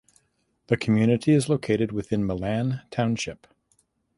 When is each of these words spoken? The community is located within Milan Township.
The 0.65 0.77
community 0.77 1.31
is 1.31 1.47
located 1.47 1.91
within 1.91 2.25
Milan 2.25 2.81
Township. 2.89 3.45